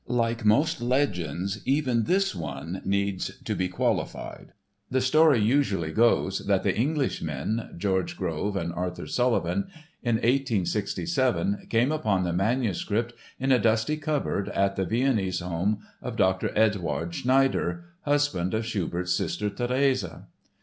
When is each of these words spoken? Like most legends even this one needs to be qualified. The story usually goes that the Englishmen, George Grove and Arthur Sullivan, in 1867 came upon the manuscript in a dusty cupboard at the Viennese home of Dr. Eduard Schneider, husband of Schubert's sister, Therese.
Like 0.07 0.43
most 0.43 0.81
legends 0.81 1.61
even 1.63 2.05
this 2.05 2.33
one 2.33 2.81
needs 2.83 3.37
to 3.43 3.53
be 3.53 3.69
qualified. 3.69 4.51
The 4.89 4.99
story 4.99 5.37
usually 5.39 5.91
goes 5.91 6.39
that 6.47 6.63
the 6.63 6.75
Englishmen, 6.75 7.75
George 7.77 8.17
Grove 8.17 8.55
and 8.55 8.73
Arthur 8.73 9.05
Sullivan, 9.05 9.67
in 10.01 10.15
1867 10.15 11.67
came 11.69 11.91
upon 11.91 12.23
the 12.23 12.33
manuscript 12.33 13.13
in 13.39 13.51
a 13.51 13.59
dusty 13.59 13.95
cupboard 13.97 14.49
at 14.49 14.75
the 14.75 14.85
Viennese 14.85 15.39
home 15.39 15.83
of 16.01 16.15
Dr. 16.15 16.51
Eduard 16.57 17.13
Schneider, 17.13 17.85
husband 18.01 18.55
of 18.55 18.65
Schubert's 18.65 19.13
sister, 19.13 19.51
Therese. 19.51 20.03